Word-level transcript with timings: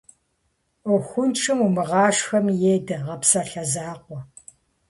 Ӏуэхуншэм 0.83 1.59
умыгъашхэми 1.65 2.55
едэ, 2.73 2.97
гъэпсалъэ 3.05 3.63
закъуэ. 3.71 4.19